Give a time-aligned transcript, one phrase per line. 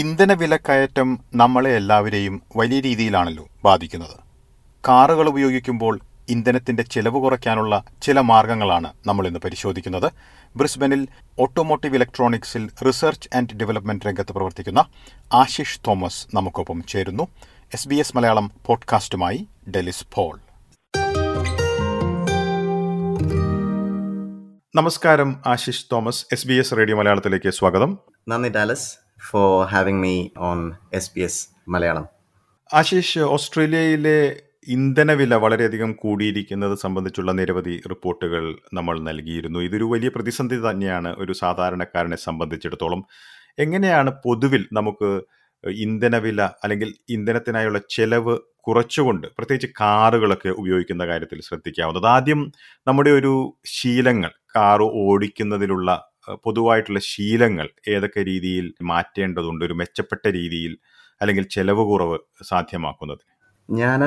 [0.00, 4.16] ഇന്ധന വിലക്കയറ്റം നമ്മളെ എല്ലാവരെയും വലിയ രീതിയിലാണല്ലോ ബാധിക്കുന്നത്.
[4.88, 10.12] കാറുകൾ ഉപയോഗിക്കുമ്പോൾ ഇന്ധനത്തിന്റെ ചെലവ് കുറയ്ക്കാനുള്ള ചില മാർഗങ്ങളാണ് നമ്മൾ ഇന്ന് പരിശോധിക്കുന്നത്.
[10.56, 11.08] ബ്രിസ്ബനിൽ
[11.40, 14.84] ഓട്ടോമോട്ടീവ് ഇലക്ട്രോണിക്സിൽ റിസർച്ച് ആൻഡ് ഡെവലപ്മെന്റ് രംഗത്ത് പ്രവർത്തിക്കുന്ന
[15.32, 17.28] ആശിഷ് തോമസ് നമുക്കൊപ്പം ചേരുന്നു.
[17.74, 20.38] എസ് ബി എസ് മലയാളം പോഡ്കാസ്റ്റുമായി ഡെലിസ് പോൾ.
[24.76, 27.98] നമസ്കാരം Ashish Thomas S B S radio മലയാളത്തിലേക്ക് സ്വാഗതം.
[28.28, 28.99] നന്ദി Delys.
[29.28, 30.60] For having me on
[30.92, 32.06] S B S Malayalam.
[32.70, 34.18] Ashish ഓസ്ട്രേലിയയിലെ
[34.68, 39.60] ഇന്ധനവില വളരെയധികം കൂടിയിരിക്കുന്നത് സംബന്ധിച്ചുള്ള നിരവധി റിപ്പോർട്ടുകൾ നമ്മൾ നൽകിയിരുന്നു.
[39.60, 43.02] ഇതൊരു വലിയ പ്രതിസന്ധി തന്നെയാണ് ഒരു സാധാരണക്കാരനെ സംബന്ധിച്ചിടത്തോളം.
[43.58, 45.10] എങ്ങനെയാണ് പൊതുവിൽ നമുക്ക്
[45.64, 52.06] ഇന്ധനവില അല്ലെങ്കിൽ ഇന്ധനത്തിനായുള്ള ചെലവ് കുറച്ചുകൊണ്ട് പ്രത്യേകിച്ച് കാറുകളൊക്കെ ഉപയോഗിക്കുന്ന കാര്യത്തിൽ ശ്രദ്ധിക്കാവുന്നത്?
[52.06, 52.52] ആദ്യം
[52.86, 53.32] നമ്മുടെ ഒരു
[53.66, 56.09] ശീലങ്ങൾ കാർ ഓടിക്കുന്നതിലുള്ള
[56.44, 60.78] പൊതുവായിട്ടുള്ള ശീലങ്ങൾ ഏതൊക്കെ രീതിയിൽ മാറ്റേണ്ടതുണ്ട് ഒരു മെച്ചപ്പെട്ട രീതിയിൽ
[61.20, 63.22] അല്ലെങ്കിൽ ചെലവ് കുറവ് സാധ്യമാക്കുന്നത്
[63.70, 64.00] ഞാൻ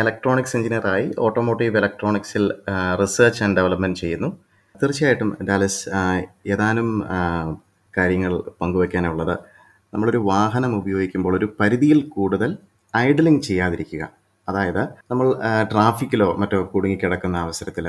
[0.00, 2.52] ഇലക്ട്രോണിക്സ് എഞ്ചിനീയറായി ഓട്ടോമോട്ടീവ് ഇലക്ട്രോണിക്സിൽ
[3.00, 4.28] റിസർച്ച് ആൻഡ് ഡെവലപ്മെന്റ് ചെയ്യുന്നു.
[4.82, 5.90] തീർച്ചയായിട്ടും ഡാലസ്
[6.46, 7.04] ഏതാനും
[7.96, 9.38] കാര്യങ്ങൾ പങ്കുവയ്ക്കാനുള്ളത്
[9.94, 12.58] നമ്മളൊരു വാഹനം ഉപയോഗിക്കുമ്പോൾ ഒരു പരിധിയിൽ കൂടുതൽ
[12.96, 14.10] ഐഡലിംഗ് ചെയ്യാതിരിക്കുക.
[14.48, 15.26] അതായത് നമ്മൾ
[15.72, 17.86] ട്രാഫിക്കിലോ മറ്റോ കുടുങ്ങിക്കിടക്കുന്ന അവസരത്തിൽ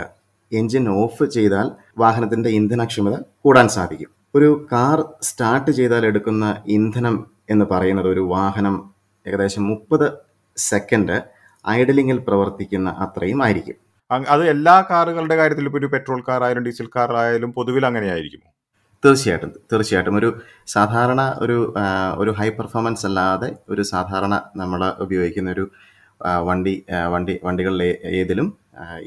[0.51, 4.09] എൻജിൻ ഓഫ് ചെയ്താൽ വാഹനത്തിന്റെ ഇന്ധനക്ഷമത കൂടാൻ സാധിക്കും.
[4.35, 7.15] ഒരു കാർ സ്റ്റാർട്ട് ചെയ്താൽ എടുക്കുന്ന ഇന്ധനം
[7.49, 8.75] എന്ന് പറയുന്നത് ഒരു വാഹനം
[9.25, 10.07] ഏകദേശം മുപ്പത്
[10.57, 11.17] സെക്കൻഡ്
[11.69, 13.77] ഐഡലിങ്ങിൽ പ്രവർത്തിക്കുന്ന അത്രയും ആയിരിക്കും.
[14.29, 18.41] അത് എല്ലാ കാറുകളുടെ കാര്യത്തിൽ ഇപ്പോൾ ഒരു പെട്രോൾ കാർ ആയാലും ഡീസൽ കാർ ആയാലും പൊതുവിൽ അങ്ങനെയായിരിക്കും
[19.05, 20.15] തീർച്ചയായിട്ടും തീർച്ചയായിട്ടും.
[20.17, 20.29] ഒരു
[20.67, 21.57] സാധാരണ ഒരു
[22.17, 25.65] ഒരു ഹൈ പെർഫോമൻസ് അല്ലാതെ ഒരു സാധാരണ നമ്മൾ ഉപയോഗിക്കുന്ന ഒരു
[26.47, 26.73] വണ്ടി
[27.13, 28.47] വണ്ടി വണ്ടികളിൽ ഏതിലും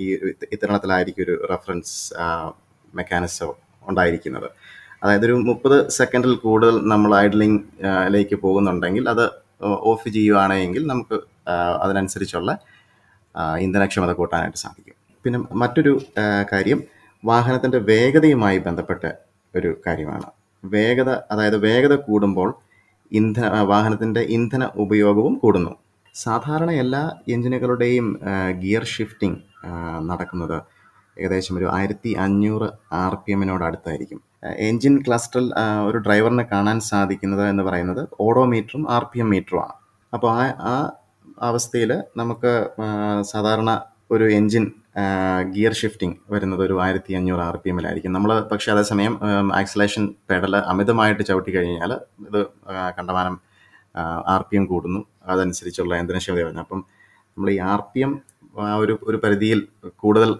[0.04, 0.06] ഈ
[0.54, 1.94] ഇത്തരണത്തിലായിരിക്കും ഒരു റെഫറൻസ്
[2.98, 3.50] മെക്കാനിസം
[3.90, 4.48] ഉണ്ടായിരിക്കുന്നത്.
[5.02, 9.24] അതായത് ഒരു മുപ്പത് സെക്കൻഡിൽ കൂടുതൽ നമ്മൾ ഐഡലിംഗിലേക്ക് പോകുന്നുണ്ടെങ്കിൽ അത്
[9.92, 11.16] ഓഫ് ചെയ്യുകയാണെങ്കിൽ നമുക്ക്
[11.84, 12.50] അതിനനുസരിച്ചുള്ള
[13.66, 14.96] ഇന്ധനക്ഷമത കൂട്ടാനായിട്ട് സാധിക്കും.
[15.24, 15.92] പിന്നെ മറ്റൊരു
[16.52, 16.80] കാര്യം
[17.24, 19.04] വാഹനത്തിന്റെ വേഗതയുമായി ബന്ധപ്പെട്ട
[19.54, 20.28] ഒരു കാര്യമാണ്.
[20.64, 22.48] വേഗത അതായത് വേഗത കൂടുമ്പോൾ
[23.12, 25.72] ഇന്ധന വാഹനത്തിന്റെ ഇന്ധന ഉപയോഗവും കൂടുന്നു.
[26.14, 27.02] സാധാരണ എല്ലാ
[27.34, 28.06] എഞ്ചിനുകളുടെയും
[28.62, 29.40] ഗിയർ ഷിഫ്റ്റിംഗ്
[30.10, 30.58] നടക്കുന്നത്.
[31.16, 32.68] ഏകദേശം ഒരു ആയിരത്തി അഞ്ഞൂറ്
[33.02, 34.20] ആർ പി എമ്മിനോട് അടുത്തായിരിക്കും
[34.68, 35.46] എൻജിൻ ക്ലസ്റ്ററിൽ
[35.88, 39.74] ഒരു ഡ്രൈവറിനെ കാണാൻ സാധിക്കുന്നത് എന്ന് പറയുന്നത് ഓഡോമീറ്ററും ആർ പി എം മീറ്ററുമാണ്.
[40.12, 40.40] അപ്പോൾ ആ
[40.72, 40.76] ആ
[41.48, 42.52] അവസ്ഥയിൽ നമുക്ക്
[43.32, 43.70] സാധാരണ
[44.14, 44.64] ഒരു എൻജിൻ
[45.54, 49.14] ഗിയർ ഷിഫ്റ്റിംഗ് വരുന്നത് ഒരു ആയിരത്തി അഞ്ഞൂറ് ആർ പി എമ്മിലായിരിക്കും നമ്മൾ പക്ഷേ അതേസമയം
[49.60, 51.92] ആക്സലേഷൻ പെഡൽ അമിതമായിട്ട് ചവിട്ടി കഴിഞ്ഞാൽ
[52.28, 52.40] ഇത്
[52.98, 53.36] കണ്ടമാനം
[54.34, 55.00] ആർ പി എം കൂടുന്നു.
[55.32, 56.80] അതനുസരിച്ചുള്ള ഇന്ധനക്ഷമത വരുന്നു അപ്പം
[57.36, 58.12] നമ്മൾ ഈ ആർ പി എം
[58.82, 59.60] ഒരു ഒരു പരിധിയിൽ
[60.02, 60.30] കൂടുതൽ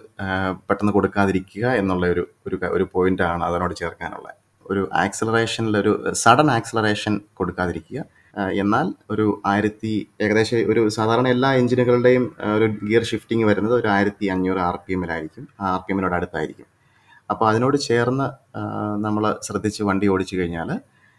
[0.67, 4.27] പെട്ടെന്ന് കൊടുക്കാതിരിക്കുക എന്നുള്ള ഒരു ഒരു ഒരു പോയിന്റാണ് അതിനോട് ചേർക്കാനുള്ള
[4.65, 5.91] ഒരു ആക്സലറേഷനിൽ ഒരു
[6.23, 7.99] സഡൻ ആക്സലറേഷൻ കൊടുക്കാതിരിക്കുക.
[8.63, 9.91] എന്നാൽ ഒരു ആയിരത്തി
[10.25, 12.23] ഏകദേശം ഒരു സാധാരണ എല്ലാ എഞ്ചിനുകളുടെയും
[12.55, 16.67] ഒരു ഗിയർ ഷിഫ്റ്റിംഗ് വരുന്നത് ഒരു ആയിരത്തി അഞ്ഞൂറ് ആർ പി എമ്മിലായിരിക്കും ആർ പി എമ്മിനോട് അടുത്തായിരിക്കും.
[17.31, 18.27] അപ്പോൾ അതിനോട് ചേർന്ന്
[19.05, 20.69] നമ്മൾ ശ്രദ്ധിച്ച് വണ്ടി ഓടിച്ചു കഴിഞ്ഞാൽ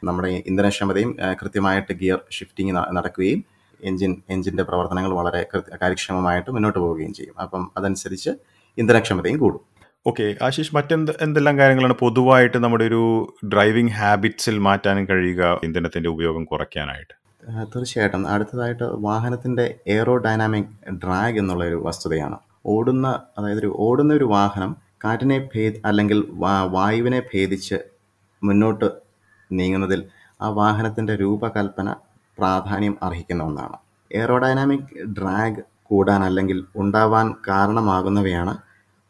[0.05, 3.45] നമ്മുടെ ഇന്ധനക്ഷമതയും കൃത്യമായിട്ട് ഗിയർ ഷിഫ്റ്റിംഗ് നടക്കുകയും
[3.85, 5.47] എൻജിൻ എൻജിന്റെ പ്രവർത്തനങ്ങൾ വളരെ
[5.83, 7.35] കാര്യക്ഷമമായിട്ട് മുന്നോട്ട് പോവുകയും ചെയ്യും.
[7.43, 8.31] അപ്പം അതനുസരിച്ച്
[8.79, 9.61] ഇന്ധനക്ഷമതയും കൂടും.
[10.07, 10.35] ഓക്കെ.
[10.43, 13.03] ആശിഷ് മറ്റെന്ത് എന്തെല്ലാം കാര്യങ്ങളാണ് പൊതുവായിട്ട് നമ്മുടെ ഒരു
[13.45, 15.61] ഡ്രൈവിംഗ് ഹാബിറ്റ്സിൽ മാറ്റാനും കഴിയുക?
[15.65, 17.15] ഇന്ധനത്തിന്റെ ഉപയോഗം കുറയ്ക്കാനായിട്ട്.
[17.77, 18.29] തീർച്ചയായിട്ടും.
[18.29, 22.39] അടുത്തതായിട്ട് വാഹനത്തിന്റെ എയറോ ഡൈനാമിക് ഡ്രാഗ് എന്നുള്ള ഒരു വസ്തുതയാണ്.
[22.67, 26.25] ഓടുന്ന അതായത് ഒരു ഓടുന്ന ഒരു വാഹനം കാറ്റിനെ ഭേദ അല്ലെങ്കിൽ
[26.77, 27.75] വായുവിനെ ഭേദിച്ച്
[28.43, 29.04] മുന്നോട്ട്
[29.53, 30.05] നീങ്ങുന്നതിൽ
[30.43, 31.95] ആ വാഹനത്തിന്റെ രൂപകൽപ്പന
[32.39, 33.77] പ്രാധാന്യം അർഹിക്കുന്ന ഒന്നാണ്.
[34.13, 38.57] എയറോഡൈനാമിക് ഡ്രാഗ് കൂടാൻ അല്ലെങ്കിൽ ഉണ്ടാവാൻ കാരണമാകുന്നവയാണ്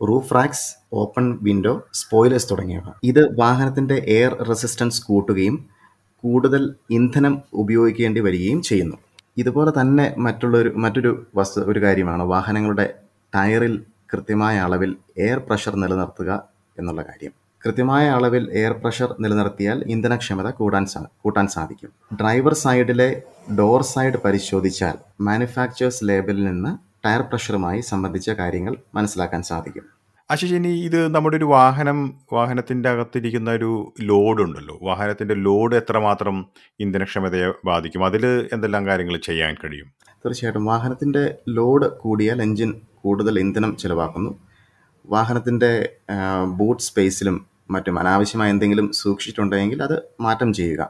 [0.08, 2.82] roof racks open window spoilers തുടങ്ങിയവ.
[3.04, 5.66] ഇത് വാഹനത്തിന്റെ എയർ റെസിസ്റ്റൻസ് കൂട്ടുകയും
[6.24, 8.96] കൂടുതൽ ഇന്ധനം ഉപയോഗിക്കേണ്ടി വരികയും ചെയ്യുന്നു.
[9.36, 12.94] ഇതുപോലെ തന്നെ മറ്റുള്ളൊരു മറ്റൊരു വസ്തു ഒരു കാര്യമാണ് വാഹനങ്ങളുടെ
[13.34, 17.43] ടയറിൽ കൃത്യമായ അളവിൽ എയർ പ്രഷർ നിലനിർത്തുക എന്നുള്ള കാര്യം.
[17.66, 21.90] കൃത്യമായ അളവിൽ എയർ പ്രഷർ നിലനിർത്തിയാൽ ഇന്ധനക്ഷമത കൂടാൻ സാ കൂട്ടാൻ സാധിക്കും.
[22.20, 23.22] ഡ്രൈവർ സൈഡിലെ
[23.58, 26.72] ഡോർ സൈഡ് പരിശോധിച്ചാൽ മാനുഫാക്ചേഴ്സ് ലേബലിൽ നിന്ന്
[27.06, 29.82] ടയർ പ്രഷറുമായി സംബന്ധിച്ച കാര്യങ്ങൾ മനസ്സിലാക്കാൻ സാധിക്കും.
[30.30, 34.78] ആശിഷ് ഇനി ഇത് നമ്മുടെ ഒരു വാഹനം വാഹനത്തിന്റെ അകത്തിരിക്കുന്ന ഒരു ലോഡ് ഉണ്ടല്ലോ.
[34.82, 36.46] വാഹനത്തിന്റെ ലോഡ് എത്രമാത്രം
[36.80, 38.04] ഇന്ധനക്ഷമതയെ ബാധിക്കും?
[38.04, 39.86] അതിൽ എന്തെല്ലാം കാര്യങ്ങൾ ചെയ്യാൻ കഴിയും?
[40.26, 44.30] തീർച്ചയായിട്ടും വാഹനത്തിന്റെ ലോഡ് കൂടിയാൽ എഞ്ചിൻ കൂടുതൽ ഇന്ധനം ചിലവാക്കുന്നു.
[45.06, 45.88] വാഹനത്തിന്റെ
[46.58, 50.82] ബൂട്ട് സ്പേസിലും മറ്റും അനാവശ്യമായ എന്തെങ്കിലും സൂക്ഷിച്ചിട്ടുണ്ടെങ്കിൽ അത് മാറ്റം ചെയ്യുക.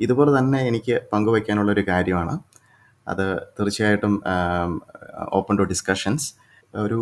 [0.00, 2.34] ഇതുപോലെ തന്നെ എനിക്ക് പങ്കുവയ്ക്കാനുള്ള ഒരു കാര്യമാണ്.
[3.08, 4.14] അത് തീർച്ചയായിട്ടും
[5.38, 6.28] ഓപ്പൺ ടു ഡിസ്കഷൻസ്
[6.74, 6.98] ഒരു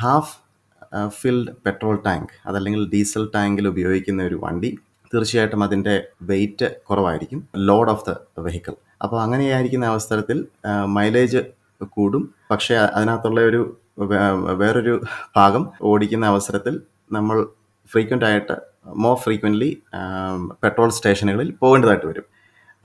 [0.00, 0.32] ഹാഫ്
[1.08, 4.70] ഫിൽഡ് പെട്രോൾ ടാങ്ക് അതല്ലെങ്കിൽ ഡീസൽ ടാങ്കിൽ ഉപയോഗിക്കുന്ന ഒരു വണ്ടി
[5.14, 7.40] തീർച്ചയായിട്ടും അതിന്റെ വെയിറ്റ് കുറവായിരിക്കും.
[7.56, 8.14] ലോഡ് ഓഫ് ദ
[8.46, 10.38] വെഹിക്കിൾ അപ്പോൾ അങ്ങനെയായിരിക്കുന്ന അവസരത്തിൽ
[10.96, 11.40] മൈലേജ്
[11.96, 12.34] കൂടും.
[12.50, 13.60] പക്ഷേ അതിനകത്തുള്ള ഒരു
[14.62, 14.94] വേറൊരു
[15.36, 16.74] ഭാഗം ഓടിക്കുന്ന അവസരത്തിൽ
[17.12, 17.46] നമ്മൾ
[17.92, 19.82] ഫ്രീക്വന്റ് ആയിട്ട് മോർ ഫ്രീക്വന്റ്ലി
[20.62, 22.24] പെട്രോൾ സ്റ്റേഷനുകളിൽ പോകേണ്ടതായിട്ട് വരും.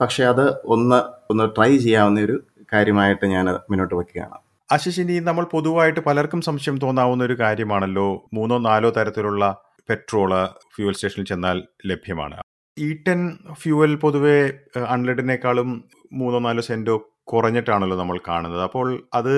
[0.00, 2.42] പക്ഷേ അത് ഒന്ന് ഒന്ന് ട്രൈ ചെയ്യാവുന്ന ഒരു
[2.72, 4.36] കാര്യമായിട്ട് ഞാൻ മുന്നോട്ട് വയ്ക്കുകയാണ്
[4.72, 8.28] ആശിഷ് ഇനി നമ്മൾ പൊതുവായിട്ട് പലർക്കും സംശയം തോന്നാവുന്ന ഒരു കാര്യമാണല്ലോ.
[8.34, 9.56] മൂന്നോ നാലോ തരത്തിലുള്ള
[9.88, 10.30] പെട്രോൾ
[10.74, 12.38] ഫ്യൂവൽ സ്റ്റേഷനിൽ ചെന്നാൽ ലഭ്യമാണ്.
[12.78, 14.52] ഈ ടെൻ ഫ്യൂവൽ പൊതുവെ
[14.88, 18.62] അൺലെഡിനേക്കാളും മൂന്നോ നാലോ സെന്റോ കുറഞ്ഞിട്ടാണല്ലോ നമ്മൾ കാണുന്നത്.
[18.68, 18.86] അപ്പോൾ
[19.18, 19.34] അത്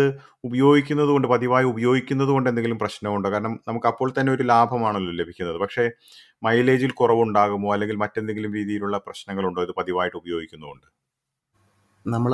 [0.49, 3.29] ഉപയോഗിക്കുന്നത് കൊണ്ട് പതിവായി ഉപയോഗിക്കുന്നത് കൊണ്ട് എന്തെങ്കിലും പ്രശ്നമുണ്ടോ?
[3.35, 5.59] കാരണം നമുക്ക് അപ്പോൾ തന്നെ ഒരു ലാഭമാണല്ലോ ലഭിക്കുന്നത്.
[5.65, 5.85] പക്ഷേ
[6.43, 7.71] മൈലേജിൽ കുറവുണ്ടാകുമോ?
[7.75, 10.87] അല്ലെങ്കിൽ മറ്റെന്തെങ്കിലും രീതിയിലുള്ള പ്രശ്നങ്ങളുണ്ടോ ഇത് പതിവായിട്ട് ഉപയോഗിക്കുന്നതുകൊണ്ട്?
[12.07, 12.33] നമ്മൾ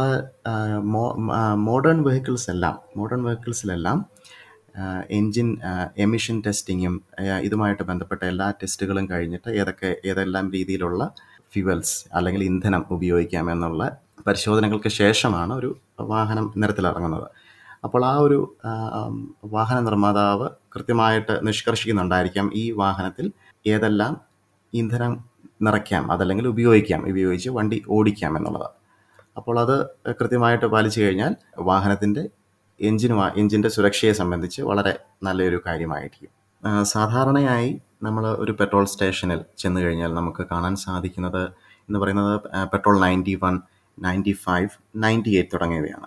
[1.69, 3.99] മോഡേൺ വെഹിക്കിൾസ് എല്ലാം മോഡേൺ വെഹിക്കിൾസിലെല്ലാം
[5.11, 5.49] എൻജിൻ
[6.05, 6.95] എമിഷൻ ടെസ്റ്റിങ്ങും
[7.47, 11.03] ഇതുമായിട്ട് ബന്ധപ്പെട്ട എല്ലാ ടെസ്റ്റുകളും കഴിഞ്ഞിട്ട് ഏതൊക്കെ ഏതെല്ലാം രീതിയിലുള്ള
[11.53, 13.83] ഫ്യൂവൽസ് അല്ലെങ്കിൽ ഇന്ധനം ഉപയോഗിക്കാമെന്നുള്ള
[14.27, 15.71] പരിശോധനകൾക്ക് ശേഷമാണ് ഒരു
[16.13, 17.29] വാഹനം നിരത്തിലിറങ്ങുന്നത്
[17.85, 18.39] അപ്പോൾ ആ ഒരു
[19.45, 23.27] വാഹന നിർമ്മാതാവ് കൃത്യമായിട്ട് നിഷ്കർഷിക്കുന്നുണ്ടായിരിക്കാം ഈ വാഹനത്തിൽ
[23.67, 24.15] ഏതെല്ലാം
[24.73, 25.13] ഇന്ധനം
[25.63, 28.69] നിറയ്ക്കാം അതല്ലെങ്കിൽ ഉപയോഗിക്കാം ഉപയോഗിച്ച് വണ്ടി ഓടിക്കാം എന്നുള്ളത്.
[29.37, 29.77] അപ്പോൾ അത്
[30.21, 32.23] കൃത്യമായിട്ട് പാലിച്ചു കഴിഞ്ഞാൽ വാഹനത്തിന്റെ
[32.81, 34.93] എഞ്ചിനുമാ എഞ്ചിന്റെ സുരക്ഷയെ സംബന്ധിച്ച് വളരെ
[35.23, 36.31] നല്ലൊരു കാര്യമായിരിക്കും.
[36.83, 37.71] സാധാരണയായി
[38.03, 41.43] നമ്മൾ ഒരു പെട്രോൾ സ്റ്റേഷനിൽ ചെന്ന് കഴിഞ്ഞാൽ നമുക്ക് കാണാൻ സാധിക്കുന്നത്
[41.89, 42.35] എന്ന് പറയുന്നത്
[42.73, 43.55] petrol ninety one
[44.03, 46.07] ninety five ninety eight തുടങ്ങിയവയാണ്.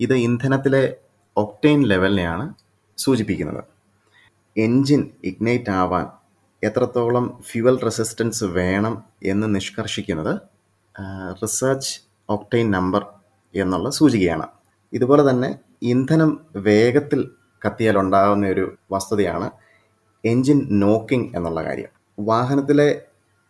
[0.00, 0.96] ഇത് ഇന്ധനത്തിലെ
[1.36, 2.54] ഒക്ടെയിൻ ലെവലിനെയാണ്
[2.98, 3.64] സൂചിപ്പിക്കുന്നത്.
[4.56, 6.06] എൻജിൻ ഇഗ്നൈറ്റ് ആവാൻ
[6.62, 10.40] എത്രത്തോളം ഫ്യുവൽ റെസിസ്റ്റൻസ് വേണം എന്ന് നിഷ്കർഷിക്കുന്നത്
[11.42, 13.06] റിസർച്ച് ഒക്ടെയിൻ നമ്പർ
[13.54, 14.46] എന്നുള്ള സൂചികയാണ്.
[14.92, 17.30] ഇതുപോലെ തന്നെ ഇന്ധനം വേഗത്തിൽ
[17.66, 19.50] കത്തിയാൽ ഉണ്ടാകുന്ന ഒരു വസ്തുതയാണ്
[20.24, 21.88] എൻജിൻ നോക്കിംഗ് എന്നുള്ള കാര്യം.
[22.18, 23.02] വാഹനത്തിലെ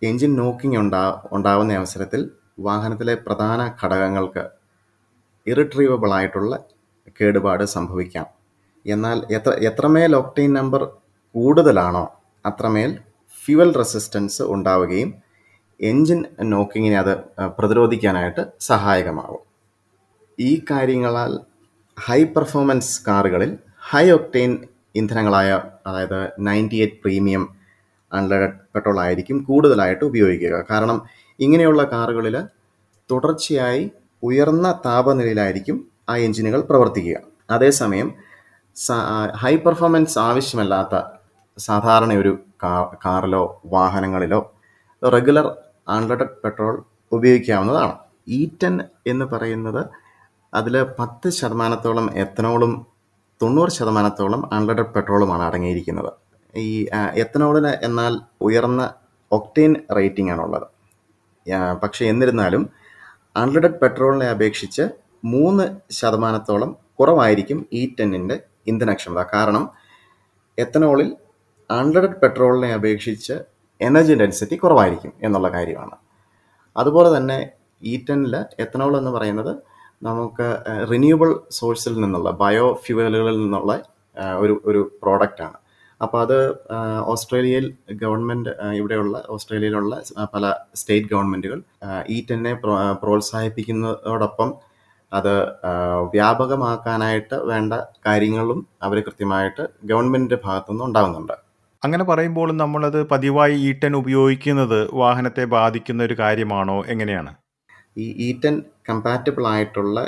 [0.02, 2.31] എൻജിൻ നോക്കിംഗ് ഉണ്ടാ ഉണ്ടാവുന്ന അവസരത്തിൽ
[2.66, 4.44] വാഹനത്തിലെ പ്രധാന ഘടകങ്ങൾക്ക്
[5.46, 6.55] ഇറിട്രീവബിൾ ആയിട്ടുള്ള
[7.20, 8.26] കേടുപാട് സംഭവിക്കാം.
[8.87, 10.82] എന്നാൽ എത്ര എത്രമേൽ ഒക്ടെയിൻ നമ്പർ
[11.34, 12.05] കൂടുതലാണോ
[12.44, 12.90] അത്രമേൽ
[13.43, 15.10] ഫ്യുവൽ റെസിസ്റ്റൻസ് ഉണ്ടാവുകയും
[15.81, 16.20] എൻജിൻ
[16.52, 17.12] നോക്കിങ്ങിനെ അത്
[17.58, 19.43] പ്രതിരോധിക്കാനായിട്ട് സഹായകമാവും.
[20.38, 21.32] ഈ കാര്യങ്ങളാൽ
[21.96, 23.52] ഹൈ പെർഫോമൻസ് കാറുകളിൽ
[23.90, 24.52] ഹൈ ഒക്ടെയിൻ
[24.94, 25.50] ഇന്ധനങ്ങളായ
[25.87, 27.44] അതായത് ninety eight premium
[28.12, 30.55] unleaded petrol ആയിരിക്കും കൂടുതലായിട്ട് ഉപയോഗിക്കുക.
[30.70, 30.99] കാരണം
[31.40, 32.37] ഇങ്ങനെയുള്ള കാറുകളിൽ
[33.11, 33.90] തുടർച്ചയായി
[34.23, 35.76] ഉയർന്ന താപനിലയിലായിരിക്കും
[36.08, 37.19] ആ എഞ്ചിനുകൾ പ്രവർത്തിക്കുക.
[37.50, 38.14] അതേസമയം
[39.37, 40.94] ഹൈ പെർഫോമൻസ് ആവശ്യമല്ലാത്ത
[41.58, 42.38] സാധാരണ ഒരു
[43.05, 44.52] കാറിലോ വാഹനങ്ങളിലോ
[45.14, 45.46] റെഗുലർ
[45.88, 46.82] അൺലെഡഡ് പെട്രോൾ
[47.12, 47.94] ഉപയോഗിക്കാവുന്നതാണ്.
[48.29, 49.82] ഈ ടെൻ എന്ന് പറയുന്നത്
[50.55, 52.87] അതിൽ പത്ത് ശതമാനത്തോളം എത്തനോളും
[53.43, 56.12] തൊണ്ണൂറ് ശതമാനത്തോളം അൺലെഡഡ് പെട്രോളുമാണ് അടങ്ങിയിരിക്കുന്നത്.
[56.55, 58.82] ഈ എത്തനോളിന് എന്നാൽ ഉയർന്ന
[59.32, 60.78] ഒക്ടെയിൻ റേറ്റിംഗ് ആണുള്ളത്
[61.83, 62.62] പക്ഷേ എന്നിരുന്നാലും
[63.37, 64.85] അൺലിഡഡ് പെട്രോളിനെ അപേക്ഷിച്ച്
[65.25, 65.65] മൂന്ന്
[65.99, 68.37] ശതമാനത്തോളം കുറവായിരിക്കും ഇ ടെന്നിന്റെ
[68.67, 69.21] ഇന്ധനക്ഷമത.
[69.35, 69.65] കാരണം
[70.59, 71.09] എത്തനോളിൽ
[71.71, 73.35] അൺലിഡഡ് പെട്രോളിനെ അപേക്ഷിച്ച്
[73.81, 75.97] എനർജി ഡെൻസിറ്റി കുറവായിരിക്കും എന്നുള്ള കാര്യമാണ്.
[76.77, 77.39] അതുപോലെ തന്നെ
[77.83, 78.35] ഇ ടെന്നിൽ
[78.65, 79.53] എത്തനോൾ എന്ന് പറയുന്നത്
[80.03, 80.47] നമുക്ക്
[80.91, 83.73] റിന്യൂവബിൾ സോഴ്സിൽ നിന്നുള്ള ബയോ ഫ്യൂവലുകളിൽ നിന്നുള്ള
[84.43, 85.59] ഒരു ഒരു പ്രോഡക്റ്റാണ്.
[86.00, 86.39] അപ്പോൾ അത്
[87.06, 89.95] ഓസ്ട്രേലിയയിൽ ഗവൺമെന്റ് ഇവിടെയുള്ള ഓസ്ട്രേലിയയിലുള്ള
[90.35, 91.61] പല സ്റ്റേറ്റ് ഗവൺമെന്റുകൾ
[92.09, 92.53] ഈ ടെന്നെ
[93.03, 94.50] പ്രോത്സാഹിപ്പിക്കുന്നതോടൊപ്പം
[95.12, 95.34] അത്
[96.13, 97.75] വ്യാപകമാക്കാനായിട്ട് വേണ്ട
[98.06, 101.37] കാര്യങ്ങളും അവർ കൃത്യമായിട്ട് ഗവൺമെന്റിന്റെ ഭാഗത്തുനിന്ന് ഉണ്ടാകുന്നുണ്ട്
[101.82, 107.32] അങ്ങനെ പറയുമ്പോൾ നമ്മളത് പതിവായി ഇ ടെൻ ഉപയോഗിക്കുന്നത് വാഹനത്തെ ബാധിക്കുന്ന ഒരു കാര്യമാണോ എങ്ങനെയാണ്?
[107.96, 109.99] ഈ ഇ ടെൻ കമ്പാറ്റബിൾ ആയിട്ടുള്ള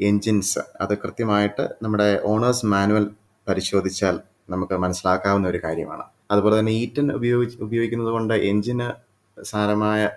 [0.00, 3.06] എൻജിൻസ് അത് കൃത്യമായിട്ട് നമ്മുടെ ഓണേഴ്സ് മാനുവൽ
[3.46, 4.16] പരിശോധിച്ചാൽ
[4.50, 6.02] നമുക്ക് മനസ്സിലാക്കാവുന്ന ഒരു കാര്യമാണ്.
[6.30, 8.90] അതുപോലെ തന്നെ ഈറ്റൻ ഉപയോഗിച്ച് ഉപയോഗിക്കുന്നത് കൊണ്ട് എൻജിന്
[9.42, 10.10] സാരമായ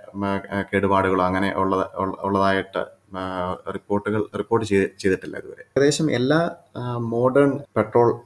[0.74, 2.86] കേടുപാടുകളോ അങ്ങനെ ഉള്ള ഉള്ള- ഉള്ളതായിട്ട്
[3.74, 5.62] റിപ്പോർട്ടുകൾ റിപ്പോർട്ട് ചെയ്ത് ചെയ്തിട്ടില്ല ഇതുവരെ.
[5.62, 6.51] ഏകദേശം എല്ലാ
[6.98, 8.22] മോഡേൺ പെട്രോൾ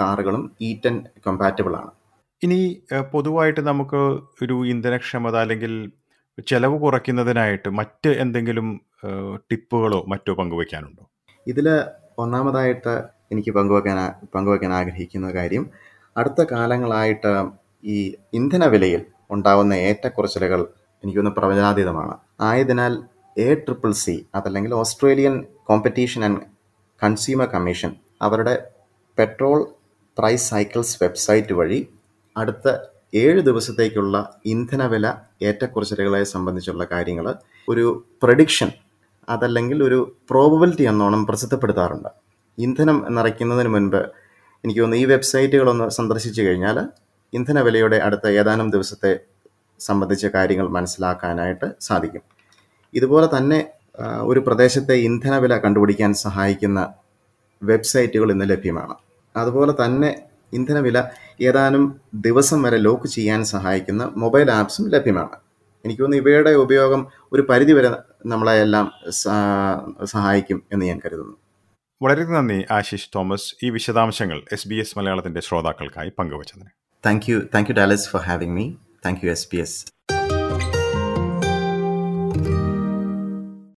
[0.00, 1.90] കാറുകളും ഈറ്റൻ കമ്പാറ്റബിൾ ആണ്.
[2.42, 3.96] ഇനി പൊതുവായിട്ട് നമുക്ക്
[4.42, 5.92] ഒരു ഇന്ധനക്ഷമത അല്ലെങ്കിൽ
[6.46, 8.80] ചെലവ് കുറയ്ക്കുന്നതിനായിട്ട് മറ്റ് എന്തെങ്കിലും
[9.36, 11.10] ടിപ്പുകളോ മറ്റോ പങ്കുവയ്ക്കാനുണ്ടോ
[11.46, 11.84] ഇതിൽ
[12.18, 13.98] ഒന്നാമതായിട്ട് എനിക്ക് പങ്കുവെക്കാൻ
[14.34, 15.64] പങ്കുവെക്കാൻ ആഗ്രഹിക്കുന്ന കാര്യം
[16.16, 17.32] അടുത്ത കാലങ്ങളായിട്ട്
[17.84, 17.96] ഈ
[18.34, 20.60] ഇന്ധന വിലയിൽ ഉണ്ടാവുന്ന ഏറ്റക്കുറച്ചിലുകൾ
[21.02, 22.14] എനിക്കൊന്ന് പ്രവചനാതീതമാണ്.
[22.40, 22.92] ആയതിനാൽ
[23.36, 25.34] എ ട്രിപ്പിൾ സി അതല്ലെങ്കിൽ Australian
[25.68, 26.40] competition and
[27.02, 27.90] consumer commission
[28.22, 28.54] അവരുടെ
[29.18, 29.58] പെട്രോൾ
[30.18, 31.78] പ്രൈസ് സൈക്കിൾസ് വെബ്സൈറ്റ് വഴി
[32.36, 32.68] അടുത്ത
[33.14, 35.06] ഏഴ് ദിവസത്തേക്കുള്ള ഇന്ധനവില
[35.42, 37.26] ഏറ്റക്കുറച്ചിലുകളെ സംബന്ധിച്ചുള്ള കാര്യങ്ങൾ
[37.68, 37.86] ഒരു
[38.22, 38.70] പ്രഡിക്ഷൻ
[39.28, 39.98] അതല്ലെങ്കിൽ ഒരു
[40.30, 42.10] പ്രോബബിലിറ്റി എന്നോണം പ്രസിദ്ധപ്പെടുത്താറുണ്ട്.
[42.66, 44.00] ഇന്ധനം നിറയ്ക്കുന്നതിന് മുൻപ്
[44.64, 46.78] എനിക്ക് തോന്നുന്നു ഈ വെബ്സൈറ്റുകളൊന്ന് സന്ദർശിച്ചു കഴിഞ്ഞാൽ
[47.32, 49.12] ഇന്ധന വിലയുടെ അടുത്ത ഏതാനും ദിവസത്തെ
[49.80, 52.22] സംബന്ധിച്ച കാര്യങ്ങൾ മനസ്സിലാക്കാനായിട്ട് സാധിക്കും.
[52.94, 53.58] ഇതുപോലെ തന്നെ
[54.30, 56.80] ഒരു പ്രദേശത്തെ ഇന്ധന വില കണ്ടുപിടിക്കാൻ സഹായിക്കുന്ന
[57.62, 58.94] വെബ്സൈറ്റുകൾ ഇന്ന് ലഭ്യമാണ്.
[59.34, 60.10] അതുപോലെ തന്നെ
[60.58, 60.98] ഇന്ധനവില
[61.48, 61.84] ഏതാനും
[62.26, 65.36] ദിവസം വരെ ലോക്ക് ചെയ്യാൻ സഹായിക്കുന്ന മൊബൈൽ ആപ്സും ലഭ്യമാണ്.
[65.84, 67.02] എനിക്ക് തോന്നുന്നു ഇവയുടെ ഉപയോഗം
[67.34, 67.90] ഒരു പരിധിവരെ
[68.32, 68.86] നമ്മളെ എല്ലാം
[70.14, 71.36] സഹായിക്കും എന്ന് ഞാൻ കരുതുന്നു.
[72.02, 73.54] വളരെ നന്ദി ആശിഷ് തോമസ്.
[73.62, 76.70] ഈ വിശദാംശങ്ങൾ എസ് ബി എസ് മലയാളത്തിന്റെ ശ്രോതാക്കൾക്കായി പങ്കുവച്ചതിന്.
[77.06, 78.72] Thank you thank you Delys for having me
[79.06, 79.86] thank you S B S